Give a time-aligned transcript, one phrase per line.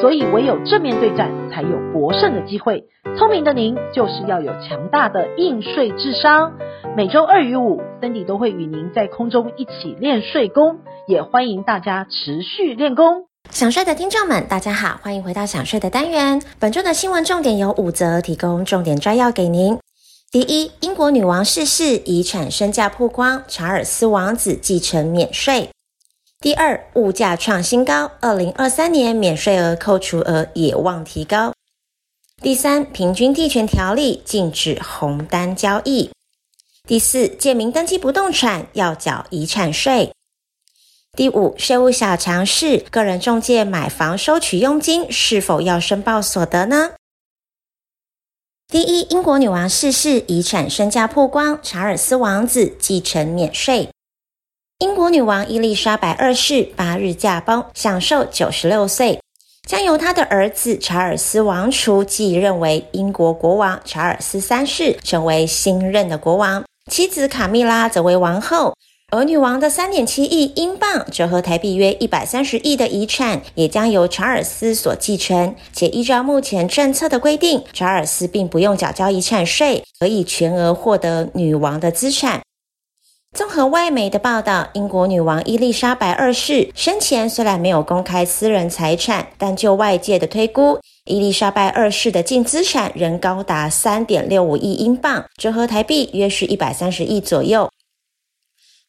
[0.00, 2.84] 所以唯有正面对战，才有博胜的机会。
[3.16, 6.52] 聪明的您就是要有强大的应税智商。
[6.96, 13.26] 每周二与五，Cindy 都会与您在空中一起练税功，也欢迎大家持续练功。
[13.50, 16.42] 想税的听众们，大家好，欢迎回到想税的单元。
[16.58, 19.78] 本周的新闻重点有五则，提供重点摘要给您。
[20.30, 25.70] 第一，英国女王逝世，遗产身价曝光，查尔斯王子继承免税。
[26.38, 31.52] 第二，物价创新高，二零二三年免税额扣除额也望提高。
[32.42, 36.10] 第三，平均地权条例禁止红单交易。
[36.86, 40.12] 第四，建民登记不动产要缴遗产税。
[41.16, 46.90] 第五，税务小常识：个人中介买房收取佣金，是否要申报所得呢？
[48.68, 53.88] 第一，英国女王逝世，遗产身价曝光，查尔斯王子继承免税。
[54.78, 59.18] 英国女王伊丽莎白二世八日驾崩，享寿九十六岁，
[59.66, 66.62] 将由她的儿子查尔斯王储继任为英国国王查尔斯三世，成为新任的国王。
[66.90, 68.76] 妻子卡蜜拉则为王后，
[69.10, 75.54] 而女王的三点七亿英镑（折合台币约一百三十亿）的遗产也将由查尔斯所继承。
[75.72, 82.42] 且依照目前政策的规定，查尔斯并不用缴交遗产税，可以全额获得女王的资产。
[83.36, 97.70] 综合外媒的报道，英国女王伊丽莎白二世生前虽然没有公开私人财产，但就外界的推估，伊丽莎白二世的净资产仍高达三点六五亿英镑，折合台币约是一百三十亿左右。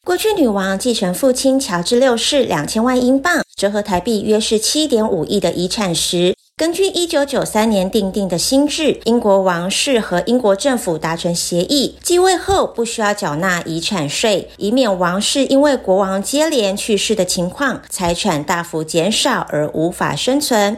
[0.02, 20.76] 过去女王继承父亲乔治六世两千万英镑，折合台币约是七点五亿的遗产时，根据一九九三年订定的新制，英国王室和英国政府达成协议，继位后不需要缴纳遗产税，以免王室因为国王接连去世的情况，财产大幅减少而无法生存。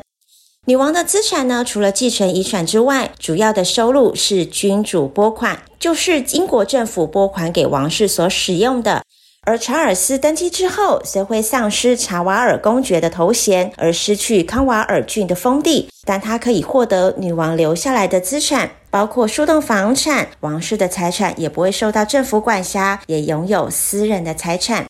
[0.67, 9.03] 女王的资产呢，除了继承遗产之外，主要的收入是君主拨款，就是英国政府拨款给王室所使用的。
[9.43, 20.29] 而查尔斯登基之后，虽会丧失查瓦尔公爵的头衔，而失去康瓦尔郡的封地，但他可以获得女王留下来的资产，包括数栋房产。
[20.41, 24.85] 王室的财产也不会受到政府管辖，也拥有私人的财产。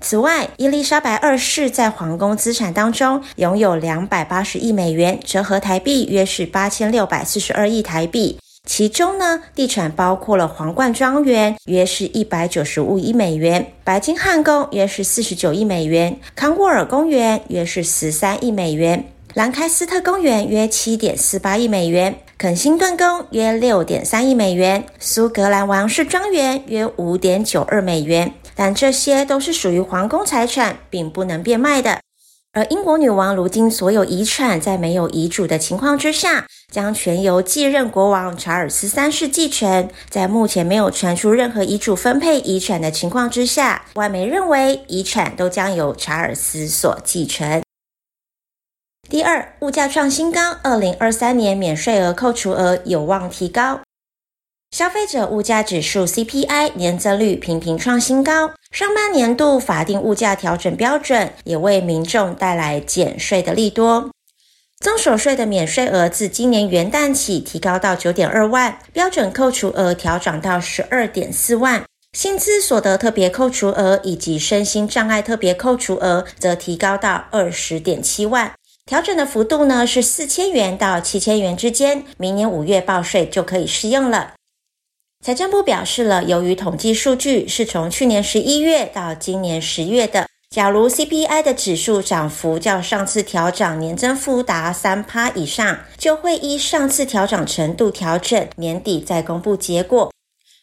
[0.00, 8.38] 此外，伊丽莎白二世在皇宫资产当中拥有两百八十亿美元，折合台币约是八千六百四十二亿台币。
[8.68, 19.00] 其中呢，地产包括了皇冠庄园，约是一百九十五亿美元；白金汉宫约是四十九亿美元；康沃尔公园约是十三亿美元；
[19.32, 28.34] 兰开斯特公园约七点四八亿美元；肯辛顿宫约六点三亿美元；苏格兰王室庄园约五点九二美元。
[28.54, 32.00] 但这些都是属于皇宫财产，并不能变卖的。
[32.52, 39.88] 而英国女王如今所有遗产，在没有遗嘱的情况之下，将全由继任国王查尔斯三世继承。
[40.08, 47.62] 在目前没有传出任何遗嘱分配遗产的情况之下，外媒认为遗产都将由查尔斯所继承。
[49.08, 53.80] 第二，物价创新高，二零二三年免税额扣除额有望提高。
[54.78, 64.08] 消费者物价指数 CPI 年增率频频创新高，上半年度法定物价调整标准也为民众带来减税的利多。
[64.78, 78.52] 增所税的免税额自今年元旦起提高到九点二万，标准扣除额调涨到十二点四万，薪资所得特别扣除额以及身心障碍特别扣除额则提高到二十点七万。
[78.86, 84.34] 调整的幅度呢是四千元到七千元之间，明年五月报税就可以适用了。
[85.28, 100.10] 财政部表示了，由于统计数据是从去年十一月到今年十月的，假如 CPI 的指数涨幅较上次调涨年增幅达三趴以上，就会依上次调涨程度调整，年底再公布结果。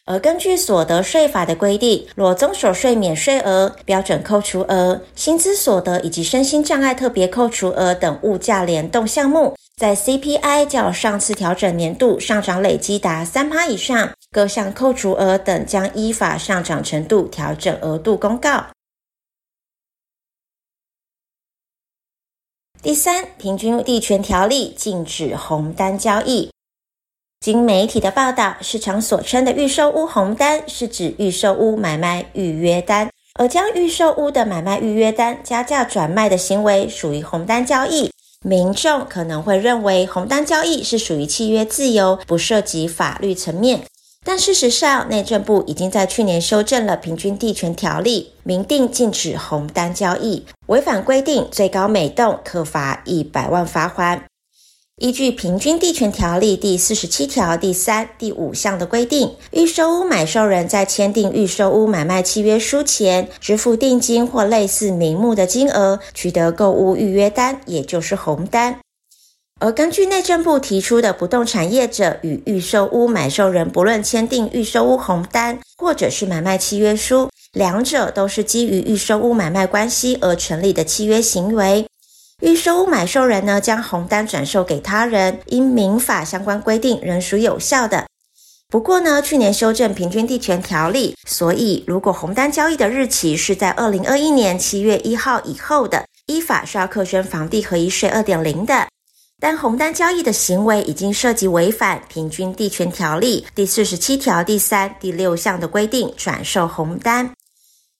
[0.06, 14.10] 而根据所得税法的规定，若综所税免税额、标准扣除额、薪资所得以及身心障碍特别扣除额等物价联动项目，在 CPI 较上次调整年度上涨累积达三趴以上。
[14.30, 18.66] 各项扣除额等将依法上涨程度调整额度公告。
[22.82, 26.50] 第三，平均地权条例禁止红单交易。
[27.40, 38.12] 经媒体的报道，市场所称的预售屋红单是指预售屋买卖预约单，而将预售屋的买卖预约单加价转卖的行为属于红单交易，
[38.44, 43.84] 民众可能会认为红单交易是属于契约自由，不涉及法律层面。
[44.28, 54.22] 但事实上，内政部已经在去年修正了《平均地权条例》，明定禁止红单交易，违反规定最高每栋可罚一百万罚锾。
[54.96, 68.80] 依据《平均地权条例》第四十七条第三、第五项的规定，预售屋买受人在签订预售屋买卖契约书前，支付定金或类似名目的金额，取得购屋预约单，也就是红单。
[69.58, 81.86] 而根据内政部提出的不动产业者与预售屋买受人，不论签订预售屋红单或者是买卖契约书，两者都是基于预售屋买卖关系而成立的契约行为。
[82.42, 88.04] 预售屋买受人呢，将红单转售给他人，因民法相关规定仍属有效的。
[88.68, 98.88] 不过呢，去年修正平均地权条例，所以如果红单交易的日期是在二零二一年七月一号以后的，依法需要课征房地合一税二点零的。
[99.38, 107.30] 但红单交易的行为已经涉及违反平均地权条例第四十七条第三、第六项的规定，转售红单。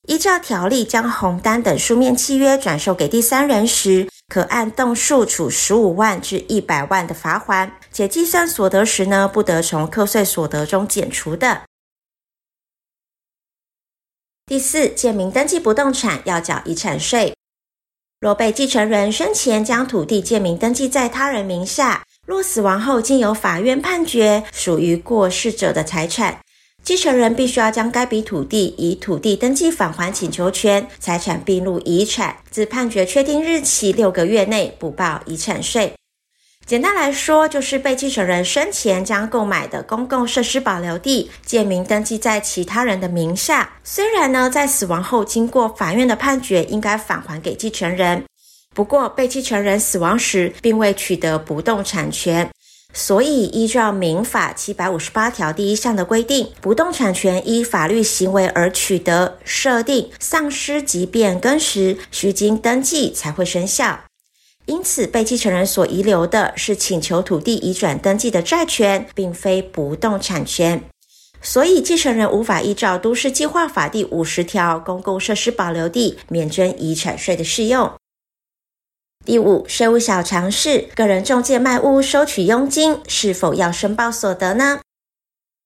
[0.08, 11.62] 依照条例，将红单等书面契约转售给第三人时，可按栋数处十五万至一百万的罚锾，且计算所得时呢，不得从课税所得中减除的。
[14.46, 17.34] 第四，借名登记不动产要缴遗产税。
[18.18, 26.38] 若被继承人生前将土地借名登记在他人名下，若死亡后经由法院判决属于过世者的财产。
[26.82, 35.92] 继承人必须要将该笔土地以土地登记返还请求权，财产并入遗产，自判决确定日起六个月内补报遗产税。
[36.66, 48.24] 简单来说，就是被继承人生前将购买的公共设施保留地借名登记在其他人的名下，虽然呢在死亡后经过法院的判决应该返还给继承人，
[48.74, 52.50] 不过被继承人死亡时并未取得不动产权。
[52.92, 64.00] 所以，依照民法七百五十八条第一项的规定，不动产权依法律行为而取得、设定、丧失及变更时，须经登记才会生效。
[64.66, 70.82] 因此，被继承人所遗留的是请求土地移转登记的债权，并非不动产权。
[71.40, 77.92] 所以，继承人无法依照都市计划法第五十条公共设施保留地免征遗产税的适用。
[79.24, 84.80] 第五，税务小常识：个人中介卖屋收取佣金，是否要申报所得呢？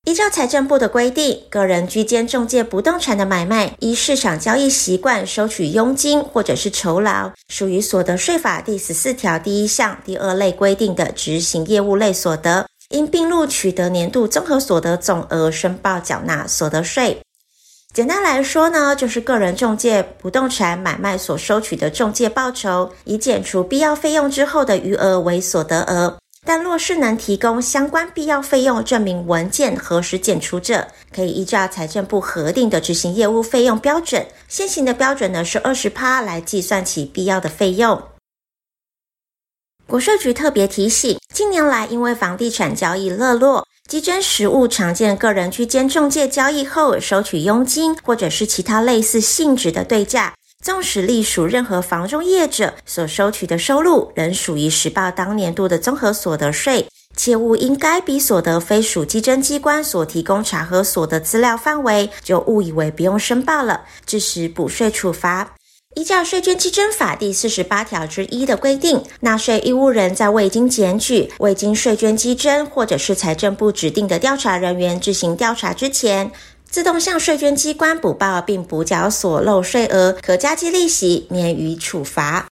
[0.06, 17.20] 依照财政部的规定，个人居间中介不动产的买卖，依市场交易习惯收取佣金或者是酬劳，属于所得税法第十四条第一项第二类规定的执行业务类所得，应并入取得年度综合所得总额申报缴纳所得税。
[17.92, 26.16] 简单来说呢，就是个人中介不动产买卖所收取的中介报酬，以减除必要费用之后的余额为所得额。
[26.46, 38.02] 但若是能提供相关必要费用证明文件何时减除者，可以依照财政部核定的执行业务费用标准，现行的标准呢是二十趴来计算其必要的费用。
[39.86, 43.66] 国税局特别提醒，近年来因为房地产交易热络。
[43.88, 50.32] 稽征实务常见，个人居间中介交易后收取佣金，或者是其他类似性质的对价，
[50.62, 56.86] 纵使隶属任何房仲业者所收取的收入，仍属于实报当年度的综合所得税。
[57.16, 65.54] 切勿因该笔所得非属稽征机关所提供查核所得资料范围，就误以为不用申报了，致使补税处罚。
[65.96, 76.30] 依照税捐稽征法第四十八条之一的规定，纳税义务人在未经检举、未经税捐稽征或者是财政部指定的调查人员执行调查之前，
[76.70, 82.46] 自动向税捐机关补报并补缴所漏税额，可加计利息，免予处罚。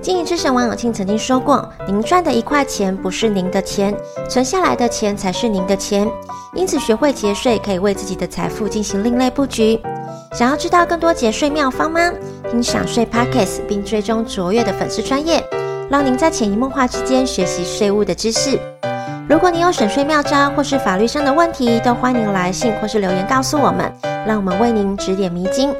[0.00, 3.94] 经营之神王永庆曾经说过：“您赚的一块钱不是您的钱，
[4.30, 6.10] 存下来的钱才是您的钱。
[6.54, 9.78] 因此，学会节税可以为自己的财富进行另类布局。
[10.32, 12.10] 想要知道更多节税妙方吗？
[12.50, 15.44] 听享税 Podcast 并追踪卓越的粉丝专业，
[15.90, 18.58] 让您在潜移默化之间学习税务的知识。
[19.30, 23.88] 如果你有省税妙招或是法律上的问题，都欢迎来信或是留言告诉我们，
[24.26, 25.72] 让我们为您指点迷津。”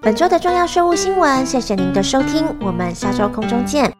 [0.00, 3.92] 本周的重要税务新闻，谢谢您的收听，我们下周空中见。